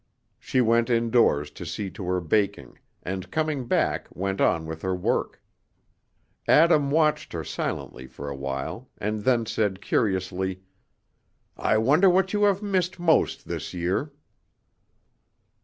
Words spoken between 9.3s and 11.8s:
said curiously, "I